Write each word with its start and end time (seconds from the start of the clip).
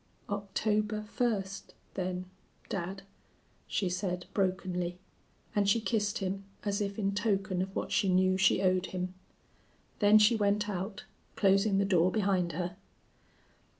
"October 0.29 1.03
first 1.03 1.75
then, 1.93 2.25
dad," 2.69 3.03
she 3.67 3.87
said, 3.87 4.25
brokenly, 4.33 4.97
and 5.55 5.69
she 5.69 5.79
kissed 5.79 6.17
him 6.17 6.43
as 6.63 6.81
if 6.81 6.97
in 6.97 7.13
token 7.13 7.61
of 7.61 7.75
what 7.75 7.91
she 7.91 8.09
knew 8.09 8.35
she 8.35 8.63
owed 8.63 8.87
him. 8.87 9.13
Then 9.99 10.17
she 10.17 10.35
went 10.35 10.67
out, 10.67 11.03
closing 11.35 11.77
the 11.77 11.85
door 11.85 12.09
behind 12.11 12.53
her. 12.53 12.77